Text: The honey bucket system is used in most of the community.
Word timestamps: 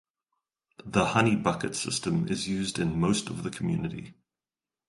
The 0.83 1.05
honey 1.09 1.35
bucket 1.35 1.75
system 1.75 2.27
is 2.27 2.47
used 2.47 2.79
in 2.79 2.99
most 2.99 3.29
of 3.29 3.43
the 3.43 3.51
community. 3.51 4.15